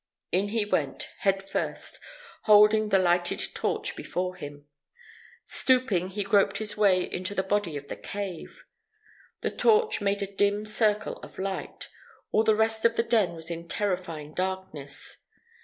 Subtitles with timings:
[0.31, 1.99] In he went, headfirst,
[2.45, 4.65] holding the lighted torch before him.
[5.45, 8.63] Stooping, he groped his way into the body of the cave.
[9.41, 11.87] The torch made a dim circle of light;
[12.31, 15.25] all the rest of the den was in terrifying darkness.